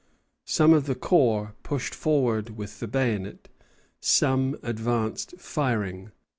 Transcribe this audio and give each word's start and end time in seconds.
Some 0.47 0.73
of 0.73 0.87
the 0.87 0.95
corps 0.95 1.53
pushed 1.61 1.93
forward 1.93 2.57
with 2.57 2.79
the 2.79 2.87
bayonet; 2.87 3.47
some 3.99 4.57
advanced 4.63 5.35
firing. 5.39 6.11